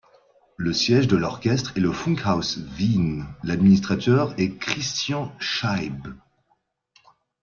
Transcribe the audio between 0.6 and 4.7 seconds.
siège de l'orchestre est le Funkhaus Wien, l'administrateur est